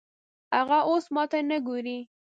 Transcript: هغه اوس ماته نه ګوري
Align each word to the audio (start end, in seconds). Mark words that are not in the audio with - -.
هغه 0.55 0.77
اوس 0.87 1.05
ماته 1.15 1.39
نه 1.49 1.57
ګوري 1.67 1.97